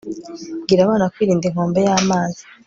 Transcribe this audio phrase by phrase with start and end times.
[0.63, 2.41] bwira abana kwirinda inkombe y'amazi